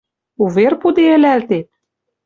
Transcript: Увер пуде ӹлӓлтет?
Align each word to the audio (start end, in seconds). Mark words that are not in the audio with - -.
Увер 0.43 0.73
пуде 0.81 1.03
ӹлӓлтет? 1.17 1.67